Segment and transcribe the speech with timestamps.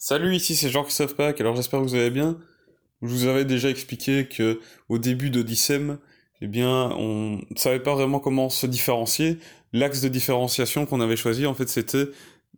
[0.00, 2.38] Salut, ici c'est Jean-Christophe Pack, alors j'espère que vous allez bien.
[3.02, 5.98] Je vous avais déjà expliqué que au début d'Odyssem,
[6.40, 9.38] eh bien, on ne savait pas vraiment comment se différencier.
[9.72, 12.06] L'axe de différenciation qu'on avait choisi, en fait, c'était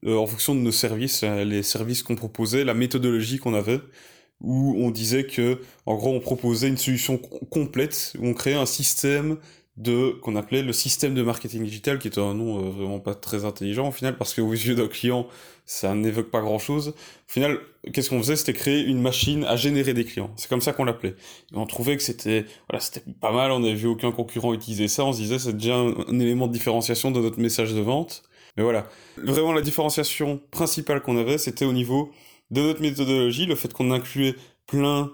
[0.04, 3.81] euh, en fonction de nos services, euh, les services qu'on proposait, la méthodologie qu'on avait,
[4.43, 8.67] où on disait que, en gros, on proposait une solution complète, où on créait un
[8.67, 9.38] système
[9.81, 13.15] de qu'on appelait le système de marketing digital, qui est un nom euh, vraiment pas
[13.15, 15.26] très intelligent au final, parce qu'aux yeux d'un client,
[15.65, 16.88] ça n'évoque pas grand-chose.
[16.88, 17.59] Au final,
[17.93, 18.37] qu'est-ce qu'on faisait?
[18.37, 20.30] C'était créer une machine à générer des clients.
[20.37, 21.15] C'est comme ça qu'on l'appelait.
[21.55, 23.51] On trouvait que c'était voilà, c'était pas mal.
[23.53, 25.05] On n'avait vu aucun concurrent utiliser ça.
[25.05, 28.23] On se disait c'est déjà un, un, élément de différenciation de notre message de vente.
[28.56, 28.87] Mais voilà,
[29.17, 32.11] vraiment la différenciation principale qu'on avait, c'était au niveau
[32.51, 34.34] de notre méthodologie, le fait qu'on incluait
[34.67, 35.12] plein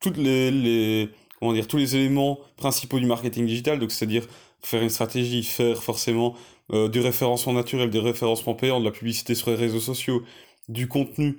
[0.00, 4.26] toutes les, les comment dire, tous les éléments principaux du marketing digital, donc c'est-à-dire
[4.60, 6.34] faire une stratégie, faire forcément
[6.72, 10.22] euh, du référencement naturel, des référencements payants, de la publicité sur les réseaux sociaux,
[10.68, 11.38] du contenu,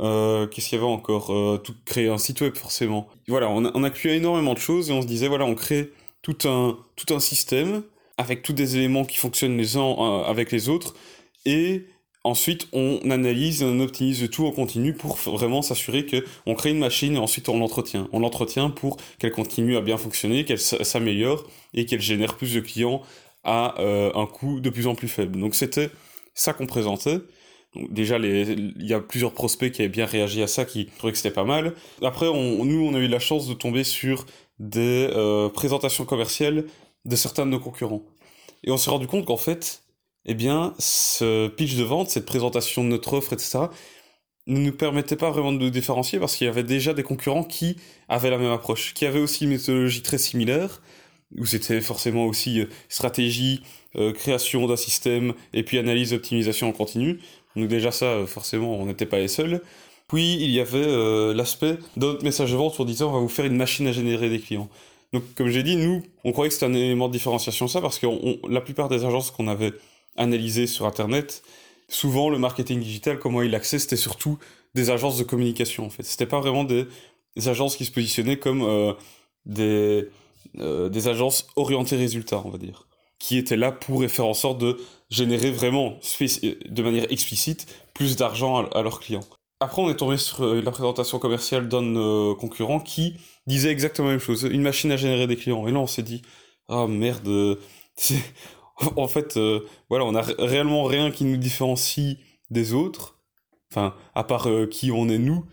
[0.00, 3.08] euh, qu'est-ce qu'il y avait encore euh, tout, Créer un site web forcément.
[3.26, 6.36] Voilà, on a, on énormément de choses et on se disait, voilà, on crée tout
[6.44, 7.82] un, tout un système
[8.16, 10.94] avec tous des éléments qui fonctionnent les uns avec les autres
[11.46, 11.86] et
[12.22, 16.78] Ensuite, on analyse, on optimise tout en continu pour vraiment s'assurer que on crée une
[16.78, 18.08] machine et ensuite on l'entretient.
[18.12, 22.60] On l'entretient pour qu'elle continue à bien fonctionner, qu'elle s'améliore et qu'elle génère plus de
[22.60, 23.00] clients
[23.42, 25.40] à euh, un coût de plus en plus faible.
[25.40, 25.90] Donc c'était
[26.34, 27.20] ça qu'on présentait.
[27.74, 31.18] Déjà, il y a plusieurs prospects qui avaient bien réagi à ça, qui trouvaient que
[31.18, 31.74] c'était pas mal.
[32.02, 34.26] Après, nous, on a eu la chance de tomber sur
[34.58, 36.64] des euh, présentations commerciales
[37.04, 38.02] de certains de nos concurrents.
[38.64, 39.82] Et on s'est rendu compte qu'en fait,
[40.26, 43.68] eh bien, ce pitch de vente, cette présentation de notre offre, etc.,
[44.46, 47.44] ne nous permettait pas vraiment de nous différencier parce qu'il y avait déjà des concurrents
[47.44, 47.76] qui
[48.08, 50.82] avaient la même approche, qui avaient aussi une méthodologie très similaire,
[51.38, 53.62] où c'était forcément aussi euh, stratégie,
[53.96, 57.20] euh, création d'un système, et puis analyse, optimisation en continu.
[57.56, 59.62] Donc déjà ça, euh, forcément, on n'était pas les seuls.
[60.08, 63.28] Puis il y avait l'aspect de notre message de vente en disant on va vous
[63.28, 64.68] faire une machine à générer des clients.
[65.12, 68.00] Donc comme j'ai dit, nous, on croyait que c'était un élément de différenciation ça, parce
[68.00, 68.08] que
[68.48, 69.72] la plupart des agences qu'on avait
[70.16, 71.42] analysé sur Internet,
[71.88, 74.38] souvent le marketing digital, comment il l'accès, c'était surtout
[74.74, 76.02] des agences de communication en fait.
[76.02, 76.86] C'était pas vraiment des,
[77.46, 78.92] agences qui se positionnaient comme euh,
[79.46, 80.08] des,
[80.58, 82.86] euh, des agences orientées résultats, on va dire,
[83.18, 84.78] qui étaient là pour faire en sorte de
[85.10, 89.24] générer vraiment, de manière explicite, plus d'argent à, leurs clients.
[89.60, 93.14] Après, on est tombé sur euh, la présentation commerciale d'un euh, concurrent qui
[93.46, 95.66] disait exactement la même chose, une machine à générer des clients.
[95.68, 96.22] Et là, on s'est dit,
[96.68, 97.28] ah merde,
[98.96, 102.16] en fait, euh, voilà, on a réellement rien qui nous différencie
[102.50, 103.18] des autres,
[103.70, 105.44] enfin, à part euh, qui on est nous,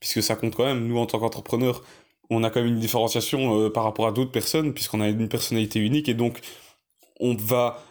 [0.00, 1.82] puisque ça compte quand même, nous en tant qu'entrepreneurs,
[2.30, 5.28] on a quand même une différenciation euh, par rapport à d'autres personnes, puisqu'on a une
[5.28, 6.40] personnalité unique, et donc
[7.20, 7.82] on va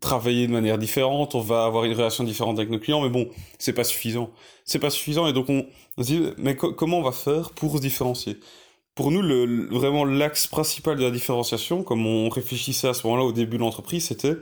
[0.00, 3.28] travailler de manière différente, on va avoir une relation différente avec nos clients, mais bon,
[3.58, 4.30] c'est pas suffisant.
[4.64, 5.66] C'est pas suffisant, et donc on,
[5.98, 8.38] se dit, mais co comment on va faire pour se différencier?
[8.94, 13.24] Pour nous, le, vraiment l'axe principal de la différenciation, comme on réfléchissait à ce moment-là
[13.24, 14.36] au début de l'entreprise, c'était,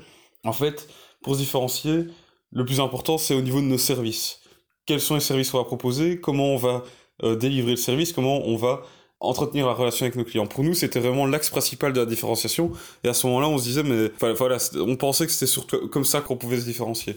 [0.45, 0.89] en fait,
[1.23, 2.07] pour se différencier,
[2.51, 4.41] le plus important, c'est au niveau de nos services.
[4.87, 6.83] Quels sont les services qu'on va proposer Comment on va
[7.23, 8.83] euh, délivrer le service Comment on va
[9.21, 10.47] entretenir la relation avec nos clients.
[10.47, 12.73] Pour nous, c'était vraiment l'axe principal de la différenciation.
[13.05, 16.05] Et à ce moment-là, on se disait, mais voilà, on pensait que c'était surtout comme
[16.05, 17.17] ça qu'on pouvait se différencier.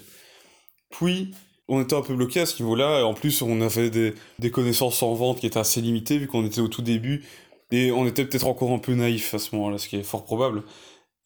[0.90, 1.32] Puis,
[1.72, 3.06] on était un peu bloqué à ce niveau-là.
[3.06, 6.46] En plus, on avait des, des, connaissances en vente qui étaient assez limitées vu qu'on
[6.46, 7.24] était au tout début.
[7.72, 10.26] Et on était peut-être encore un peu naïf à ce moment-là, ce qui est fort
[10.26, 10.64] probable.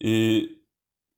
[0.02, 0.62] Et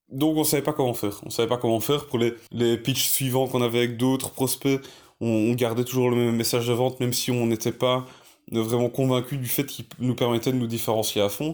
[0.10, 1.20] donc, on savait pas comment faire.
[1.26, 4.80] On savait pas comment faire pour les, les pitchs suivants qu'on avait avec d'autres prospects.
[5.20, 8.06] On, on, gardait toujours le même message de vente, même si on n'était pas
[8.50, 11.54] vraiment convaincu du fait qu'il nous permettait de nous différencier à fond.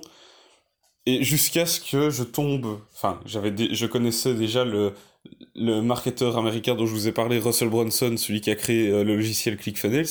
[1.07, 4.93] Et jusqu'à ce que je tombe, enfin, j'avais, je connaissais déjà le,
[5.55, 9.03] le marketeur américain dont je vous ai parlé, Russell Brunson, celui qui a créé euh,
[9.03, 10.07] le logiciel ClickFunnels.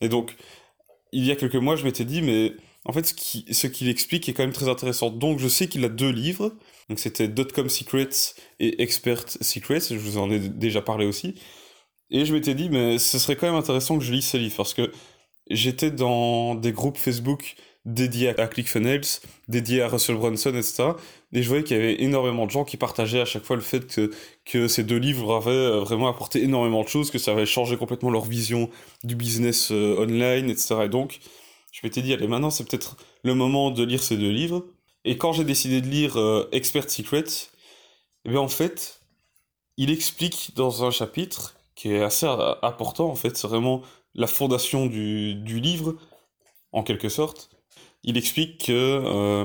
[0.00, 0.36] Et donc,
[1.12, 2.52] il y a quelques mois, je m'étais dit, mais
[2.84, 5.10] en fait, ce qu'il qu'il explique est quand même très intéressant.
[5.10, 6.52] Donc, je sais qu'il a deux livres.
[6.88, 9.80] Donc, c'était Dotcom Secrets et Expert Secrets.
[9.90, 11.34] Je vous en ai déjà parlé aussi.
[12.10, 14.56] Et je m'étais dit, mais ce serait quand même intéressant que je lise ces livres
[14.56, 14.90] parce que
[15.48, 17.54] j'étais dans des groupes Facebook
[17.84, 19.06] dédié à ClickFunnels,
[19.48, 20.90] dédié à Russell Brunson, etc.
[21.32, 23.62] Et je voyais qu'il y avait énormément de gens qui partageaient à chaque fois le
[23.62, 24.10] fait que,
[24.44, 27.76] que ces deux livres avaient euh, vraiment apporté énormément de choses, que ça avait changé
[27.76, 28.68] complètement leur vision
[29.04, 30.82] du business euh, online, etc.
[30.84, 31.20] Et donc,
[31.72, 34.66] je m'étais dit, allez, maintenant, c'est peut-être le moment de lire ces deux livres.
[35.04, 37.48] Et quand j'ai décidé de lire euh, Expert Secrets,
[38.26, 39.00] eh en fait,
[39.78, 42.26] il explique dans un chapitre qui est assez
[42.62, 43.80] important, en fait, c'est vraiment
[44.14, 45.96] la fondation du, du livre,
[46.72, 47.48] en quelque sorte,
[48.04, 49.44] il explique que euh,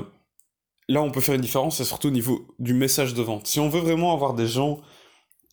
[0.88, 3.46] là, on peut faire une différence, c'est surtout au niveau du message de vente.
[3.46, 4.80] Si on veut vraiment avoir des gens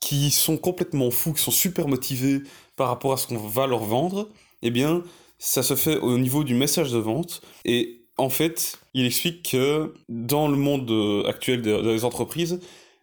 [0.01, 2.41] qui sont complètement fous, qui sont super motivés
[2.75, 4.29] par rapport à ce qu'on va leur vendre,
[4.61, 5.03] eh bien,
[5.39, 7.41] ça se fait au niveau du message de vente.
[7.65, 12.59] Et en fait, il explique que dans le monde euh, actuel des entreprises,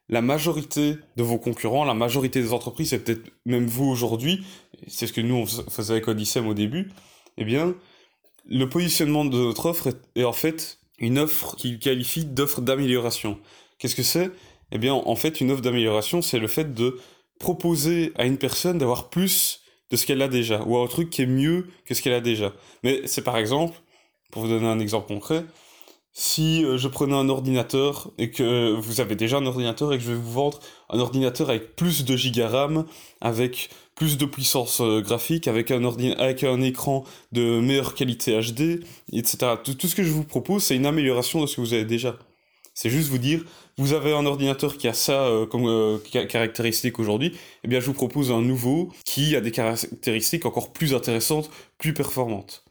[0.08, 4.44] la majorité de vos concurrents, la majorité des entreprises, et peut-être même vous aujourd'hui,
[4.88, 6.90] c'est ce que nous on faisait avec Odyssey au début,
[7.38, 7.74] eh bien,
[8.48, 13.38] le positionnement de notre offre est, en fait une offre qu'il qualifie d'offre d'amélioration.
[13.78, 14.30] Qu'est-ce que c'est?
[14.70, 17.00] Eh bien, en fait, une offre d'amélioration, c'est le fait de
[17.38, 21.22] proposer à une personne d'avoir plus de ce qu'elle a déjà, ou un truc qui
[21.22, 22.52] est mieux que ce qu'elle a déjà.
[22.84, 23.80] Mais c'est par exemple,
[24.30, 25.44] pour vous donner un exemple concret,
[26.12, 30.04] si euh, je prenais un ordinateur et que vous avez déjà un ordinateur et que
[30.04, 30.58] je vais vous vendre
[30.88, 32.84] un ordinateur avec plus de giga RAM,
[33.20, 35.84] avec plus de puissance euh, graphique, avec un,
[36.18, 39.54] avec un écran de meilleure qualité HD, etc.
[39.62, 42.16] Tout, ce que je vous propose, c'est une amélioration de ce que vous avez déjà.
[42.74, 43.44] C'est juste vous dire,
[43.76, 47.94] vous avez un ordinateur qui a ça euh, comme caractéristique aujourd'hui, eh bien je vous
[47.94, 52.64] propose un nouveau qui a des caractéristiques encore plus intéressantes, plus performantes.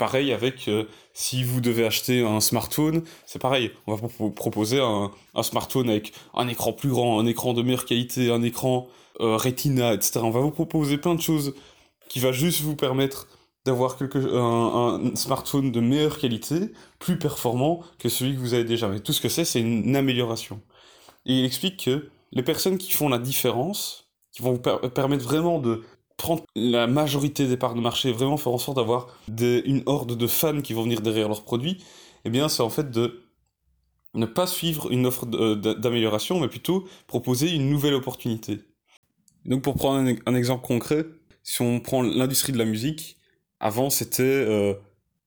[0.00, 3.70] Pareil avec euh, si vous devez acheter un smartphone, c'est pareil.
[3.86, 5.10] On va vous proposer un,
[5.42, 8.88] smartphone avec un écran plus grand, un écran de meilleure qualité, un écran
[9.20, 10.20] euh, Retina, etc.
[10.22, 11.52] On va vous proposer plein de choses
[12.08, 13.28] qui va juste vous permettre
[13.66, 18.88] d'avoir un, un, smartphone de meilleure qualité, plus performant que celui que vous avez déjà.
[18.88, 20.62] Mais tout ce que c'est, c'est une amélioration.
[21.26, 25.58] Et il explique que les personnes qui font la différence, qui vont vous permettre vraiment
[25.58, 25.82] de
[26.20, 30.26] prendre la majorité des parts de marché, vraiment faire en sorte d'avoir une horde de
[30.26, 31.82] fans qui vont venir derrière leurs produits,
[32.26, 33.22] eh bien, c'est en fait de
[34.12, 38.58] ne pas suivre une offre euh, d'amélioration, mais plutôt proposer une nouvelle opportunité.
[39.46, 41.06] Donc, pour prendre un, exemple concret,
[41.42, 43.16] si on prend l'industrie de la musique,
[43.58, 44.74] avant, c'était euh,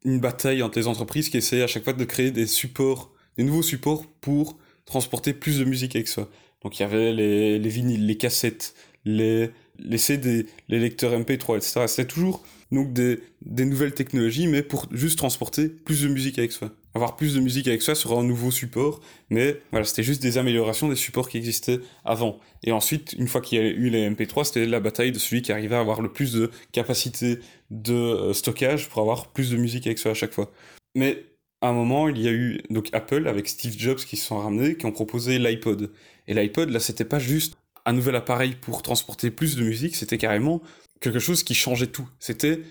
[0.06, 3.44] une bataille entre les entreprises qui essayaient à chaque fois de créer des supports, des
[3.44, 6.30] nouveaux supports pour transporter plus de musique avec soi.
[6.62, 8.76] Donc, il y avait les, les vinyles, les cassettes,
[9.06, 9.50] les,
[9.80, 11.86] les CD, les lecteurs MP3, etc.
[11.88, 16.52] C'était toujours donc des, des, nouvelles technologies, mais pour juste transporter plus de musique avec
[16.52, 16.72] soi.
[16.96, 19.00] Avoir plus de musique avec soi sur un nouveau support,
[19.30, 22.40] mais voilà, c'était juste des améliorations des supports qui existaient avant.
[22.64, 25.42] Et ensuite, une fois qu'il y a eu les MP3, c'était la bataille de celui
[25.42, 27.40] qui arrivait à avoir le plus de capacité
[27.70, 30.52] de euh, stockage pour avoir plus de musique avec soi à chaque fois.
[30.96, 31.26] Mais
[31.62, 34.38] à un moment, il y a eu donc Apple avec Steve Jobs qui se sont
[34.38, 35.92] ramenés, qui ont proposé l'iPod.
[36.28, 40.18] Et l'iPod, là, c'était pas juste un nouvel appareil pour transporter plus de musique, c'était
[40.18, 40.62] carrément
[41.02, 42.08] quelque chose qui changeait tout.
[42.20, 42.62] C'était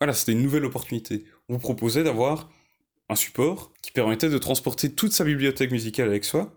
[0.00, 1.24] voilà, c'était une nouvelle opportunité.
[1.48, 2.50] On vous proposait d'avoir
[3.10, 6.54] un support qui permettait de transporter toute sa bibliothèque musicale avec soi,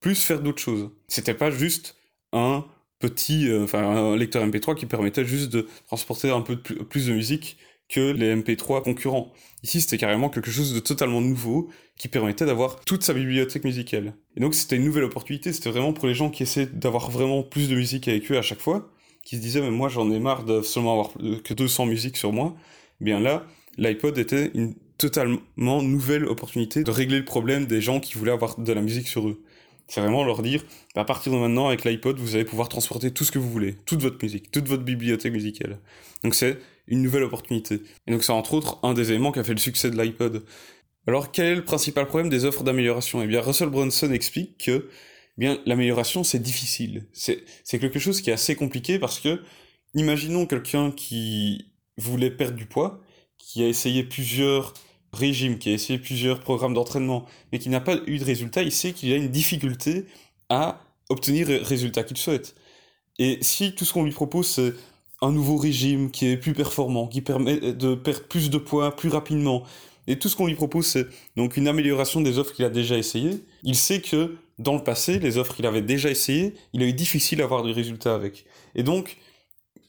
[0.00, 0.90] plus faire d'autres choses.
[1.06, 1.96] C'était pas juste
[2.32, 2.64] un
[2.98, 7.58] petit, euh, un lecteur MP3 qui permettait juste de transporter un peu plus de musique
[7.88, 9.32] que les MP3 concurrents.
[9.62, 14.14] Ici, c'était carrément quelque chose de totalement nouveau qui permettait d'avoir toute sa bibliothèque musicale.
[14.36, 15.52] Et donc, c'était une nouvelle opportunité.
[15.52, 18.42] C'était vraiment pour les gens qui essaient d'avoir vraiment plus de musique avec eux à
[18.42, 18.90] chaque fois,
[19.24, 21.12] qui se disaient, mais moi, j'en ai marre de seulement avoir
[21.42, 22.54] que 200 musiques sur moi.
[23.00, 23.46] Eh bien là,
[23.78, 28.58] l'iPod était une totalement nouvelle opportunité de régler le problème des gens qui voulaient avoir
[28.58, 29.42] de la musique sur eux.
[29.86, 30.64] C'est vraiment leur dire,
[30.94, 33.50] bah, à partir de maintenant, avec l'iPod, vous allez pouvoir transporter tout ce que vous
[33.50, 35.78] voulez, toute votre musique, toute votre bibliothèque musicale.
[36.22, 36.58] Donc c'est
[36.90, 37.82] une nouvelle opportunité.
[38.06, 40.44] Et donc c'est entre autres un des éléments qui a fait le succès de l'iPod.
[41.06, 43.22] Alors quel est le principal problème des offres d'amélioration?
[43.22, 47.06] Eh bien Russell Brunson explique que eh bien l'amélioration c'est difficile.
[47.12, 49.40] C'est quelque chose qui est assez compliqué parce que
[49.94, 53.00] imaginons quelqu'un qui voulait perdre du poids,
[53.38, 54.74] qui a essayé plusieurs
[55.12, 58.72] régimes, qui a essayé plusieurs programmes d'entraînement, mais qui n'a pas eu de résultat, il
[58.72, 60.04] sait qu'il a une difficulté
[60.50, 62.54] à obtenir le résultat qu'il souhaite.
[63.18, 64.74] Et si tout ce qu'on lui propose c'est
[65.20, 69.08] un nouveau régime qui est plus performant, qui permet de perdre plus de poids plus
[69.08, 69.64] rapidement.
[70.06, 71.06] Et tout ce qu'on lui propose, c'est
[71.36, 73.44] donc une amélioration des offres qu'il a déjà essayées.
[73.62, 76.92] Il sait que dans le passé, les offres qu'il avait déjà essayées, il a eu
[76.92, 78.46] difficile à avoir des résultats avec.
[78.74, 79.18] Et donc,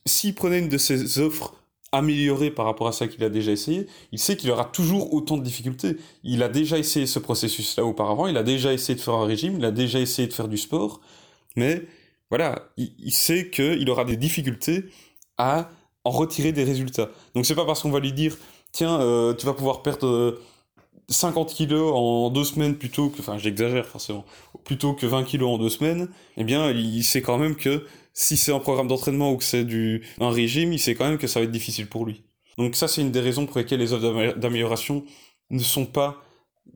[0.06, 1.56] s'il prenait une de ces offres
[1.92, 5.38] améliorées par rapport à ça qu'il a déjà essayé, il sait qu'il aura toujours autant
[5.38, 5.98] de difficultés.
[6.24, 9.56] Il a déjà essayé ce processus-là auparavant, il a déjà essayé de faire un régime,
[9.58, 11.02] il a déjà essayé de faire du sport,
[11.56, 11.84] mais
[12.30, 14.86] voilà, il, il sait qu'il aura des difficultés
[15.40, 15.72] à
[16.04, 17.10] en retirer des résultats.
[17.34, 18.38] Donc c'est pas parce qu'on va lui dire
[18.72, 20.40] tiens euh, tu vas pouvoir perdre
[21.08, 24.26] 50 euh, kilos en deux semaines plutôt que enfin j'exagère forcément
[24.64, 28.38] plutôt que 20 kilos en deux semaines eh bien il sait quand même que si
[28.38, 31.26] c'est un programme d'entraînement ou que c'est du un régime il sait quand même que
[31.26, 32.24] ça va être difficile pour lui
[32.60, 35.04] donc ça c'est une des raisons pour lesquelles les offres d'amélioration
[35.50, 36.22] ne sont pas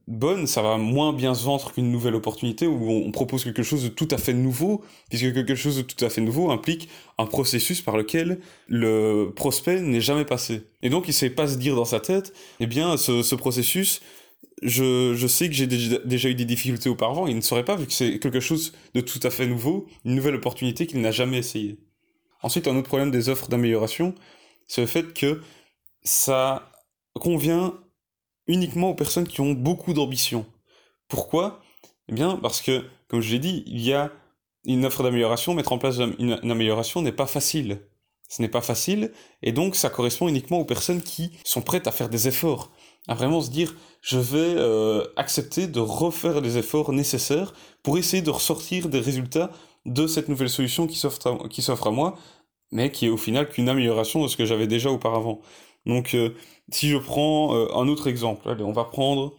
[0.07, 3.83] bonne, ça va moins bien se vendre qu'une nouvelle opportunité où on propose quelque chose
[3.83, 7.25] de tout à fait nouveau, puisque quelque chose de tout à fait nouveau implique un
[7.25, 10.63] processus par lequel le prospect n'est jamais passé.
[10.81, 14.01] Et donc il ne sait pas se dire dans sa tête, eh bien ce, processus,
[14.61, 17.85] je, je sais que j'ai déjà, eu des difficultés auparavant, il ne saurait pas vu
[17.85, 21.37] que c'est quelque chose de tout à fait nouveau, une nouvelle opportunité qu'il n'a jamais
[21.37, 21.79] essayé.
[22.41, 24.13] Ensuite, un autre problème des offres d'amélioration,
[24.67, 25.41] c'est le fait que
[26.03, 26.69] ça
[27.13, 27.73] convient
[28.47, 30.45] uniquement aux personnes qui ont beaucoup d'ambition.
[31.07, 31.61] Pourquoi?
[32.09, 34.11] Eh bien, parce que, comme je l'ai dit, il y a
[34.65, 37.81] une offre d'amélioration, mettre en place une, amélioration n'est pas facile.
[38.29, 39.11] Ce n'est pas facile,
[39.43, 42.71] et donc ça correspond uniquement aux personnes qui sont prêtes à faire des efforts,
[43.07, 48.23] à vraiment se dire, je vais euh, accepter de refaire les efforts nécessaires pour essayer
[48.23, 49.51] de ressortir des résultats
[49.85, 52.17] de cette nouvelle solution qui s'offre à, moi,
[52.71, 55.41] mais qui est au final qu'une amélioration de ce que j'avais déjà auparavant.
[55.85, 56.33] Donc, euh,
[56.69, 59.35] si je prends euh, un autre exemple, allez, on va prendre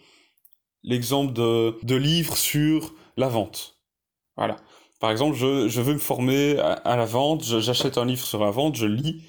[0.83, 3.79] l'exemple de, de livres sur la vente.
[4.37, 4.57] Voilà.
[5.01, 8.51] Par exemple, je, je veux me former à, la vente, j'achète un livre sur la
[8.51, 9.23] vente, je lis,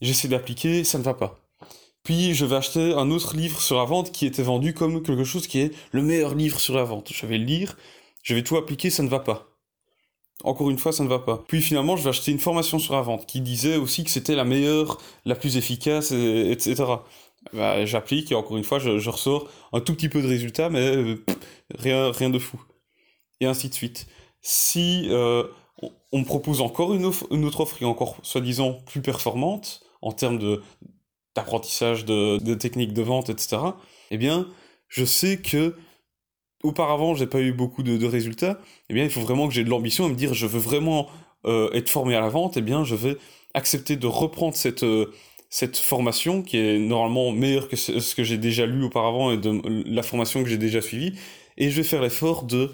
[0.00, 1.40] j'essaie d'appliquer, ça ne va pas.
[2.02, 5.24] Puis je vais acheter un autre livre sur la vente qui était vendu comme quelque
[5.24, 7.10] chose qui est le meilleur livre sur la vente.
[7.12, 7.76] Je vais le lire,
[8.22, 9.53] je vais tout appliquer, ça ne va pas.
[10.42, 11.44] Encore une fois, ça ne va pas.
[11.46, 14.34] Puis finalement, je vais acheter une formation sur la vente qui disait aussi que c'était
[14.34, 16.84] la meilleure, la plus efficace, etc.
[17.52, 20.96] Bah, j'applique et encore une fois, je, ressors un tout petit peu de résultats, mais
[20.96, 21.24] euh,
[21.74, 22.60] rien, rien de fou.
[23.40, 24.06] Et ainsi de suite
[24.44, 25.44] si euh,
[26.12, 30.38] on me propose encore une, autre offre qui est encore soi-disant plus performante en termes
[30.38, 30.62] de
[31.34, 33.56] d'apprentissage de, techniques de vente, etc.,
[34.12, 34.46] eh bien,
[34.86, 35.74] je sais que
[36.64, 38.58] auparavant, j'ai pas eu beaucoup de, résultats,
[38.90, 41.08] eh bien, il faut vraiment que j'ai de l'ambition et me dire, je veux vraiment
[41.46, 43.16] euh, être formé à la vente, eh bien, je vais
[43.54, 45.12] accepter de reprendre cette, euh,
[45.50, 49.60] cette formation qui est normalement meilleure que ce que j'ai déjà lu auparavant et de
[49.86, 51.12] la formation que j'ai déjà suivie,
[51.56, 52.72] et je vais faire l'effort de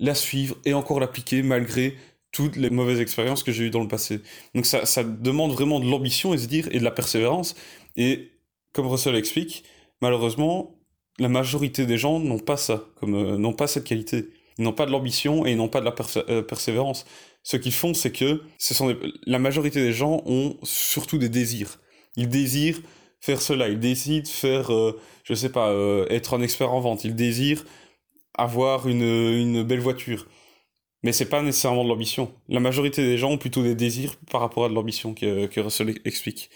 [0.00, 1.96] la suivre et encore l'appliquer malgré
[2.32, 4.20] toutes les mauvaises expériences que j'ai eues dans le passé.
[4.54, 7.54] Donc ça, demande vraiment de l'ambition et se dire et de la persévérance.
[7.96, 8.32] Et
[8.72, 9.64] comme Russell explique,
[10.02, 10.76] malheureusement,
[11.18, 14.28] la majorité des gens n'ont pas ça, comme euh, n'ont pas cette qualité.
[14.58, 15.94] Ils n'ont pas de l'ambition et ils n'ont pas de la
[16.28, 17.06] euh, persévérance.
[17.42, 18.42] Ce qu'ils font, c'est que
[19.26, 21.80] la majorité des gens ont surtout des désirs.
[22.16, 22.80] Ils désirent
[23.20, 25.72] faire cela, ils décident faire, euh, je sais pas,
[26.10, 27.64] être un expert en vente, ils désirent
[28.34, 30.26] avoir une, une belle voiture.
[31.02, 32.32] Mais c'est pas nécessairement de l'ambition.
[32.48, 35.60] La majorité des gens ont plutôt des désirs par rapport à de l'ambition que, que
[35.60, 36.50] Russell explique.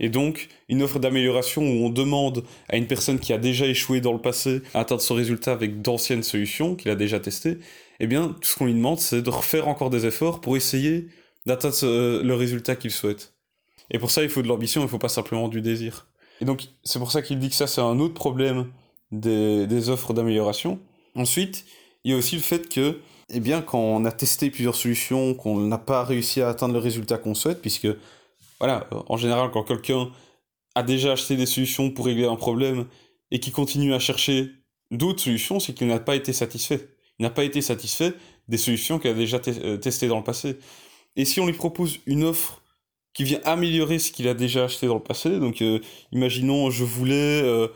[0.00, 4.00] Et donc, une offre d'amélioration où on demande à une personne qui a déjà échoué
[4.00, 7.58] dans le passé à atteindre son résultat avec d'anciennes solutions qu'il a déjà testées,
[8.00, 11.08] eh bien, tout ce qu'on lui demande, c'est de refaire encore des efforts pour essayer
[11.46, 13.34] d'atteindre le résultat qu'il souhaite.
[13.90, 16.08] Et pour ça, il faut de l'ambition, il ne faut pas simplement du désir.
[16.40, 18.66] Et donc, c'est pour ça qu'il dit que ça, c'est un autre problème
[19.12, 20.80] des, des offres d'amélioration.
[21.14, 21.64] Ensuite,
[22.02, 22.98] il y a aussi le fait que,
[23.32, 26.80] eh bien, quand on a testé plusieurs solutions, qu'on n'a pas réussi à atteindre le
[26.80, 27.88] résultat qu'on souhaite, puisque,
[28.64, 30.10] voilà, en général, quand quelqu'un
[30.74, 32.86] a déjà acheté des solutions pour régler un problème
[33.30, 34.52] et qui continue à chercher
[34.90, 36.88] d'autres solutions, c'est qu'il n'a pas été satisfait.
[37.18, 38.14] Il n'a pas été satisfait
[38.48, 40.56] des solutions qu'il a déjà euh, testées dans le passé.
[41.14, 42.62] Et si on lui propose une offre
[43.12, 45.80] qui vient améliorer ce qu'il a déjà acheté dans le passé, donc euh,
[46.12, 47.68] imaginons je voulais euh,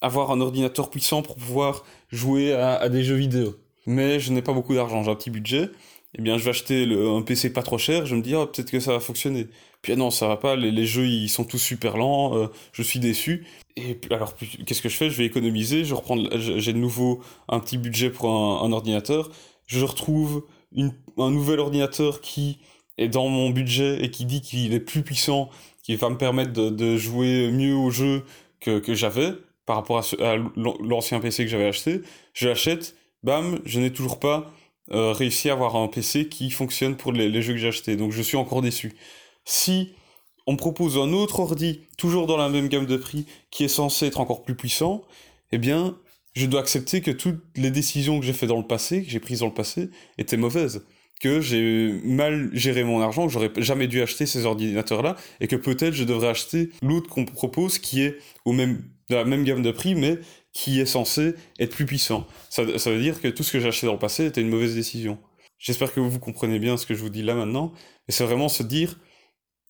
[0.00, 3.54] avoir un ordinateur puissant pour pouvoir jouer à, des jeux vidéo.
[3.84, 5.68] Mais je n'ai pas beaucoup d'argent, j'ai un petit budget.
[6.14, 8.70] Eh bien, je vais acheter un PC pas trop cher, je me dis, oh, peut-être
[8.70, 9.48] que ça va fonctionner.
[9.82, 12.82] Puis ah non, ça va pas, les, jeux, ils sont tous super lents, euh, je
[12.82, 13.46] suis déçu.
[13.76, 15.10] Et alors, qu'est-ce que je fais?
[15.10, 19.30] Je vais économiser, je reprends, j'ai de nouveau un petit budget pour un, ordinateur.
[19.66, 20.44] Je retrouve
[20.76, 22.58] un nouvel ordinateur qui
[22.98, 25.50] est dans mon budget et qui dit qu'il est plus puissant,
[25.82, 28.24] qui va me permettre de, jouer mieux au jeu
[28.60, 29.32] que, que j'avais
[29.66, 30.36] par rapport à,
[30.80, 32.02] l'ancien PC que j'avais acheté,
[32.34, 34.50] je l'achète, bam, je n'ai toujours pas
[34.90, 38.12] euh, réussi à avoir un PC qui fonctionne pour les, jeux que j'ai achetés, donc
[38.12, 38.92] je suis encore déçu.
[39.44, 39.94] Si
[40.46, 44.06] on propose un autre ordi, toujours dans la même gamme de prix, qui est censé
[44.06, 45.02] être encore plus puissant,
[45.52, 45.96] eh bien,
[46.34, 49.20] je dois accepter que toutes les décisions que j'ai faites dans le passé, que j'ai
[49.20, 50.82] prises dans le passé, étaient mauvaises
[51.22, 55.54] que j'ai mal géré mon argent, que j'aurais jamais dû acheter ces ordinateurs-là, et que
[55.54, 59.62] peut-être je devrais acheter l'autre qu'on propose qui est au même, de la même gamme
[59.62, 60.18] de prix, mais
[60.52, 62.26] qui est censé être plus puissant.
[62.50, 64.74] Ça, veut dire que tout ce que j'ai acheté dans le passé était une mauvaise
[64.74, 65.16] décision.
[65.58, 67.72] J'espère que vous comprenez bien ce que je vous dis là maintenant,
[68.08, 68.98] et c'est vraiment se dire,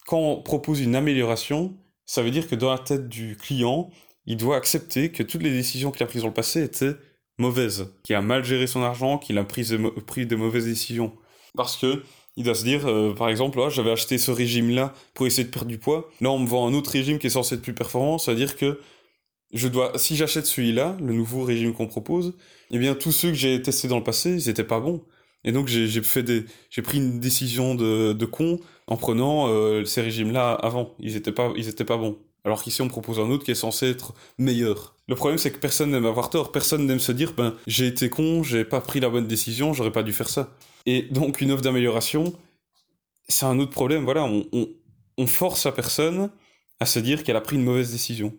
[0.06, 3.90] quand on propose une amélioration, ça veut dire que dans la tête du client,
[4.26, 6.94] il doit accepter que toutes les décisions qu'il a prises dans le passé étaient
[7.38, 11.12] mauvaises, qu'il a mal géré son argent, qu'il a pris de, pris de mauvaises décisions.
[11.54, 12.02] Parce que
[12.36, 15.50] il doit se dire, euh, par exemple, là, j'avais acheté ce régime-là pour essayer de
[15.50, 16.08] perdre du poids.
[16.22, 18.16] Là, on me vend un autre régime qui est censé être plus performant.
[18.16, 18.80] C'est-à-dire que
[19.52, 22.34] je dois, si j'achète celui-là, le nouveau régime qu'on propose,
[22.70, 25.04] eh bien, tous ceux que j'ai testés dans le passé, ils étaient pas bons.
[25.44, 30.00] Et donc, j'ai fait des, j'ai pris une décision de, con en prenant euh, ces
[30.00, 30.94] régimes-là avant.
[31.00, 32.18] Ils étaient pas, ils étaient pas bons.
[32.44, 34.96] Alors qu'ici, on propose un autre qui est censé être meilleur.
[35.08, 36.50] Le problème, c'est que personne n'aime avoir tort.
[36.50, 39.92] Personne n'aime se dire, ben, j'ai été con, j'ai pas pris la bonne décision, j'aurais
[39.92, 40.56] pas dû faire ça.
[40.86, 42.32] Et donc, une offre d'amélioration,
[43.28, 44.04] c'est un autre problème.
[44.04, 44.46] Voilà, on,
[45.16, 46.30] on, force la personne
[46.80, 48.36] à se dire qu'elle a pris une mauvaise décision.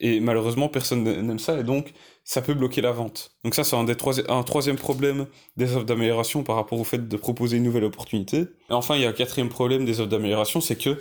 [0.00, 1.92] Et malheureusement, personne n'aime ça, et donc
[2.28, 3.30] ça peut bloquer la vente.
[3.42, 3.96] Donc ça, c'est un, des
[4.28, 8.40] un troisième problème des offres d'amélioration par rapport au fait de proposer une nouvelle opportunité.
[8.68, 10.98] Et enfin, il y a un quatrième problème des offres d'amélioration, c'est que,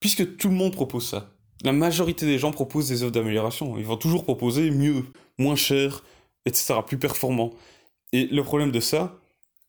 [0.00, 1.30] puisque tout le monde propose ça,
[1.62, 3.78] la majorité des gens proposent des offres d'amélioration.
[3.78, 5.04] Ils vont toujours proposer mieux,
[5.38, 6.02] moins cher,
[6.46, 7.52] etc., plus performant.
[8.12, 9.16] Et le problème de ça,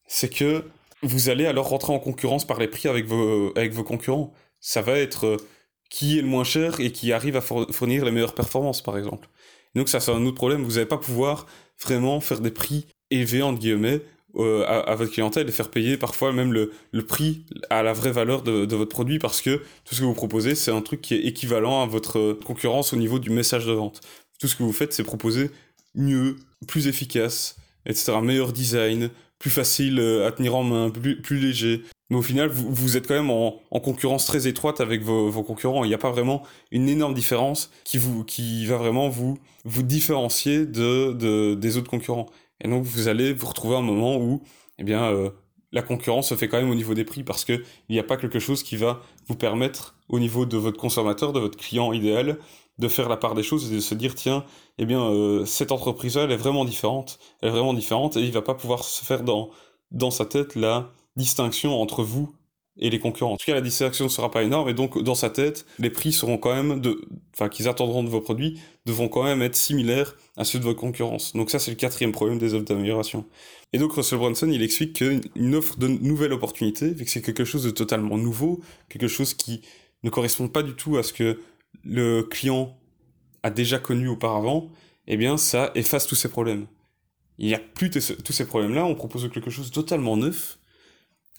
[0.07, 0.65] c'est que
[1.03, 4.34] vous allez alors rentrer en concurrence par les prix avec vos, avec vos concurrents.
[4.62, 5.38] Ça va être euh,
[5.91, 9.29] qui est le moins cher et qui arrive à fournir les meilleures performances, par exemple.
[9.75, 10.63] Donc ça, c'est un autre problème.
[10.63, 11.46] Vous n'allez pas pouvoir
[11.84, 14.01] vraiment faire des prix élevés, entre guillemets,
[14.38, 16.72] euh, à, votre clientèle et faire payer parfois même le,
[17.08, 20.13] prix à la vraie valeur de, de, votre produit parce que tout ce que vous
[20.13, 23.72] proposez, c'est un truc qui est équivalent à votre concurrence au niveau du message de
[23.72, 24.01] vente.
[24.39, 25.51] Tout ce que vous faites, c'est proposer
[25.96, 26.36] mieux,
[26.67, 27.55] plus efficace,
[27.86, 28.20] etc.
[28.22, 31.83] Meilleur design, plus facile euh, à tenir en main, plus, plus léger.
[32.09, 35.29] Mais au final, vous, vous êtes quand même en, en, concurrence très étroite avec vos,
[35.29, 35.83] vos concurrents.
[35.83, 39.83] Il n'y a pas vraiment une énorme différence qui, vous, qui va vraiment vous, vous
[39.83, 42.27] différencier de, de, des autres concurrents.
[42.63, 44.43] Et donc, vous allez vous retrouver à un moment où,
[44.77, 45.29] eh bien, euh,
[45.71, 48.17] la concurrence se fait quand même au niveau des prix parce qu'il n'y a pas
[48.17, 52.37] quelque chose qui va vous permettre, au niveau de votre consommateur, de votre client idéal,
[52.77, 54.44] de faire la part des choses et de se dire tiens
[54.77, 58.22] eh bien euh, cette entreprise là elle est vraiment différente elle est vraiment différente et
[58.22, 59.50] il va pas pouvoir se faire dans
[59.91, 62.36] dans sa tête la distinction entre vous
[62.77, 63.34] et les concurrents.
[63.34, 65.89] En tout cas, la distinction ne sera pas énorme, et donc dans sa tête, les
[65.89, 67.01] prix seront quand même de,
[67.34, 70.79] enfin, qu'ils attendront de vos produits, devront quand même être similaires à ceux de votre
[70.79, 71.34] concurrence.
[71.34, 73.25] Donc ça, c'est le quatrième problème des offres d'amélioration.
[73.74, 77.46] Et donc Russell Brunson, il explique qu'une offre de nouvelle opportunité, vu que c'est quelque
[77.46, 79.62] chose de totalement nouveau, quelque chose qui
[80.03, 81.39] ne correspond pas du tout à ce que
[81.85, 82.77] le client
[83.43, 84.71] a déjà connu auparavant,
[85.07, 86.67] eh bien ça efface tous ces problèmes.
[87.37, 90.57] Il n'y a plus tous ces problèmes-là, on propose quelque chose totalement neuf,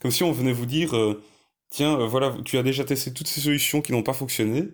[0.01, 1.23] comme si on venait vous dire, euh,
[1.71, 4.69] tiens, euh, voilà, tu as déjà testé toutes ces solutions qui n'ont pas fonctionné,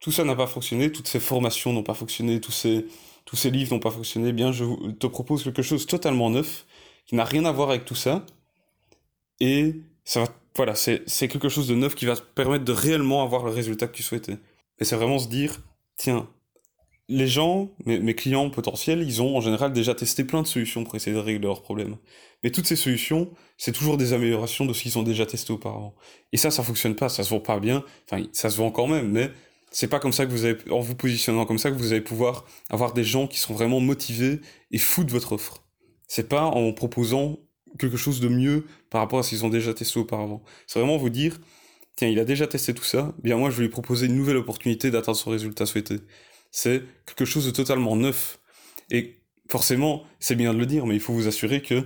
[0.00, 2.86] tout ça n'a pas fonctionné, toutes ces formations n'ont pas fonctionné, tous ces,
[3.26, 6.66] tous ces livres n'ont pas fonctionné, eh bien je te propose quelque chose totalement neuf,
[7.06, 8.24] qui n'a rien à voir avec tout ça,
[9.40, 13.22] et ça va, voilà, c'est quelque chose de neuf qui va te permettre de réellement
[13.22, 14.38] avoir le résultat que tu souhaitais.
[14.80, 15.60] Et c'est vraiment se dire,
[15.96, 16.28] tiens,
[17.08, 20.94] les gens, mes, clients potentiels, ils ont en général déjà testé plein de solutions pour
[20.94, 21.96] essayer de régler leurs problèmes.
[22.42, 25.94] Mais toutes ces solutions, c'est toujours des améliorations de ce qu'ils ont déjà testé auparavant.
[26.32, 27.84] Et ça, ça fonctionne pas, ça se vend pas bien.
[28.10, 29.30] Enfin, ça se vend quand même, mais
[29.70, 32.00] c'est pas comme ça que vous avez, en vous positionnant comme ça, que vous allez
[32.00, 35.62] pouvoir avoir des gens qui sont vraiment motivés et fous de votre offre.
[36.08, 37.38] C'est pas en proposant
[37.78, 40.42] quelque chose de mieux par rapport à ce qu'ils ont déjà testé auparavant.
[40.66, 41.38] C'est vraiment vous dire,
[41.96, 44.36] tiens, il a déjà testé tout ça, bien moi je vais lui proposer une nouvelle
[44.36, 45.96] opportunité d'atteindre son résultat souhaité.
[46.50, 48.38] C'est quelque chose de totalement neuf.
[48.90, 49.18] Et
[49.50, 51.84] forcément, c'est bien de le dire, mais il faut vous assurer que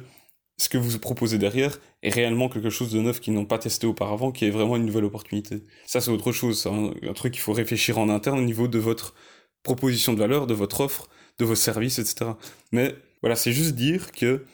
[0.58, 3.86] ce que vous proposez derrière est réellement quelque chose de neuf qu'ils n'ont pas testé
[3.86, 5.62] auparavant, qui est vraiment une nouvelle opportunité.
[5.86, 8.78] Ça, c'est autre chose, c'est un, truc qu'il faut réfléchir en interne au niveau de
[8.78, 9.14] votre
[9.62, 12.32] proposition de valeur, de votre offre, de vos services, etc.
[12.72, 14.44] Mais voilà, c'est juste dire que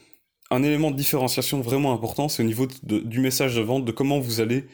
[0.51, 4.21] un élément de différenciation vraiment important, c'est au niveau du message de vente, de comment
[4.21, 4.67] vous allez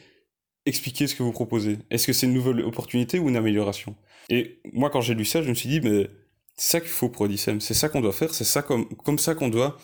[0.65, 1.79] expliquer ce que vous proposez.
[1.89, 3.95] Est-ce que c'est une nouvelle opportunité ou une amélioration?
[4.29, 6.09] Et moi, quand j'ai lu ça, je me suis dit, mais
[6.55, 9.19] c'est ça qu'il faut pour Odyssey, c'est ça qu'on doit faire, c'est ça comme, comme
[9.19, 9.77] ça qu'on doit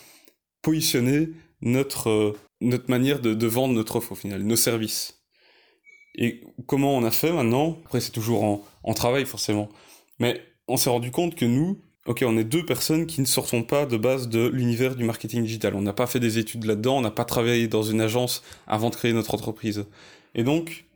[0.62, 5.24] positionner notre, euh, notre manière de, de, vendre notre offre au final, nos services.
[6.14, 7.78] Et comment on a fait maintenant?
[7.84, 9.68] Après, c'est toujours en, en travail forcément.
[10.18, 13.62] Mais on s'est rendu compte que nous, ok, on est deux personnes qui ne sortons
[13.62, 15.74] pas de base de l'univers du marketing digital.
[15.74, 18.90] On n'a pas fait des études là-dedans, on n'a pas travaillé dans une agence avant
[18.90, 19.84] de créer notre entreprise.
[20.38, 20.86] Et donc,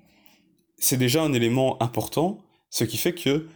[0.79, 2.39] c'est déjà un élément important,
[2.71, 3.49] ce qui fait que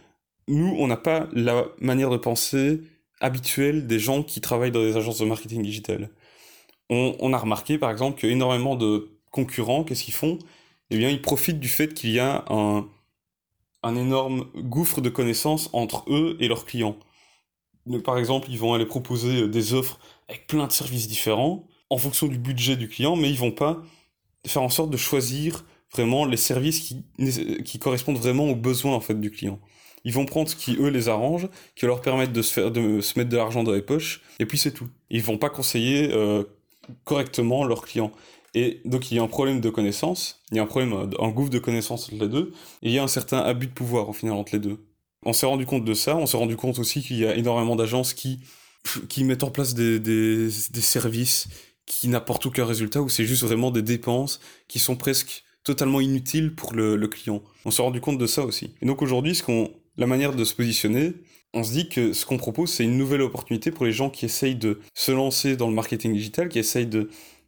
[0.49, 2.81] nous, on n'a pas la manière de penser
[3.21, 6.09] habituelle des gens qui travaillent dans des agences de marketing digital.
[6.89, 10.39] On, a remarqué, par exemple, qu'énormément de concurrents, qu'est-ce qu'ils font?
[10.89, 12.85] Eh bien, ils profitent du fait qu'il y a un,
[13.81, 16.97] un énorme gouffre de connaissances entre eux et leurs clients.
[18.03, 22.27] Par exemple, ils vont aller proposer des offres avec plein de services différents en fonction
[22.27, 23.81] du budget du client, mais ils vont pas
[24.45, 27.05] faire en sorte de choisir vraiment les services qui,
[27.63, 29.59] qui correspondent vraiment aux besoins en fait du client.
[30.03, 33.01] Ils vont prendre ce qui eux les arrange, qui leur permettent de se faire de
[33.01, 34.87] se mettre de l'argent dans les poches, et puis c'est tout.
[35.09, 36.43] Ils vont pas conseiller euh,
[37.03, 38.11] correctement leurs clients.
[38.53, 41.07] Et donc il y a un problème de connaissance, il y a un problème, euh,
[41.19, 43.73] un gouffre de connaissance entre les deux, et il y a un certain abus de
[43.73, 44.85] pouvoir au final entre les deux.
[45.25, 47.75] On s'est rendu compte de ça, on s'est rendu compte aussi qu'il y a énormément
[47.75, 48.39] d'agences qui
[49.09, 51.49] qui mettent en place des, des, des services
[51.85, 56.55] qui n'apportent aucun résultat, ou c'est juste vraiment des dépenses qui sont presque totalement inutile
[56.55, 57.41] pour le, client.
[57.65, 58.71] On s'est rendu compte de ça aussi.
[58.81, 61.13] Et donc aujourd'hui, ce qu'on, la manière de se positionner,
[61.53, 64.23] on se dit que ce qu'on propose, c'est une nouvelle opportunité pour les gens qui
[64.23, 66.87] essayent de se lancer dans le marketing digital, qui essayent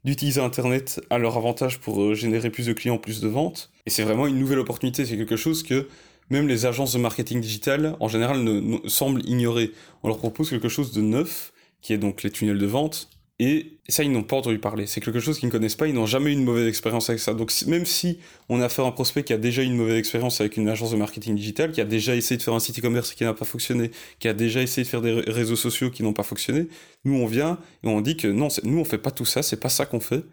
[0.04, 3.72] d'utiliser Internet à leur avantage pour euh, générer plus de clients, plus de ventes.
[3.86, 5.06] Et c'est vraiment une nouvelle opportunité.
[5.06, 5.88] C'est quelque chose que
[6.30, 9.72] même les agences de marketing digital, en général, ne, semblent ignorer.
[10.04, 13.10] On leur propose quelque chose de neuf, qui est donc les tunnels de vente,
[13.42, 14.86] et ça, ils n'ont pas entendu parler.
[14.86, 17.22] C'est quelque chose qu'ils ne connaissent pas, ils n'ont jamais eu une mauvaise expérience avec
[17.22, 17.34] ça.
[17.34, 19.98] Donc même si on a affaire à un prospect qui a déjà eu une mauvaise
[19.98, 22.80] expérience avec une agence de marketing digital, qui a déjà essayé de faire un site
[22.80, 26.04] e-commerce qui n'a pas fonctionné, qui a déjà essayé de faire des réseaux sociaux qui
[26.04, 26.68] n'ont pas fonctionné,
[27.06, 29.60] nous on vient et on dit que non, nous on fait pas tout ça, c'est
[29.60, 30.24] pas ça qu'on fait.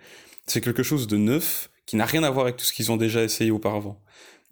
[0.47, 2.97] C'est quelque chose de neuf, qui n'a rien à voir avec tout ce qu'ils ont
[2.97, 4.01] déjà essayé auparavant.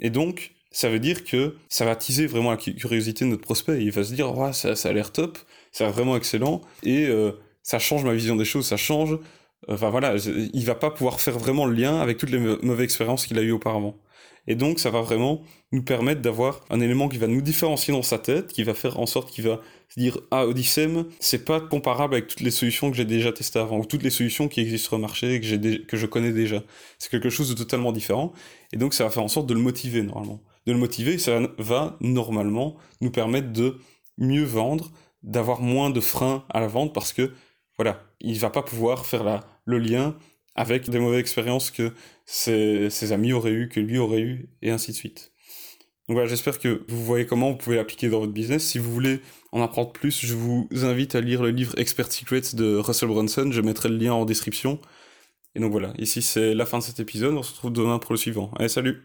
[0.00, 3.82] Et donc, ça veut dire que ça va teaser vraiment la curiosité de notre prospect.
[3.82, 5.38] Il va se dire, oh, ça, ça a l'air top,
[5.72, 7.32] ça vraiment excellent, et euh,
[7.64, 9.18] ça change ma vision des choses, ça change.
[9.66, 10.14] Enfin voilà,
[10.52, 13.42] il va pas pouvoir faire vraiment le lien avec toutes les mauvaises expériences qu'il a
[13.42, 13.96] eues auparavant.
[14.46, 15.40] Et donc ça va vraiment
[15.72, 19.00] nous permettre d'avoir un élément qui va nous différencier dans sa tête, qui va faire
[19.00, 22.90] en sorte qu'il va se dire ah Odyssem, c'est pas comparable avec toutes les solutions
[22.90, 25.40] que j'ai déjà testées avant ou toutes les solutions qui existent sur le marché et
[25.40, 26.62] que j'ai que je connais déjà.
[26.98, 28.34] C'est quelque chose de totalement différent
[28.72, 30.42] et donc ça va faire en sorte de le motiver normalement.
[30.66, 33.78] De le motiver, ça va normalement nous permettre de
[34.18, 37.32] mieux vendre, d'avoir moins de freins à la vente parce que
[37.76, 40.16] voilà, il va pas pouvoir faire la, le lien
[40.54, 41.92] avec des mauvaises expériences que
[42.26, 45.32] ses, amis auraient eu, que lui aurait eu, et ainsi de suite.
[46.08, 48.62] Donc voilà, j'espère que vous voyez comment vous pouvez l'appliquer dans votre business.
[48.62, 49.20] Si vous voulez
[49.52, 53.50] en apprendre plus, je vous invite à lire le livre Expert Secrets de Russell Brunson.
[53.50, 54.78] Je mettrai le lien en description.
[55.54, 57.34] Et donc voilà, ici c'est la fin de cet épisode.
[57.34, 58.50] On se retrouve demain pour le suivant.
[58.58, 59.04] Allez, salut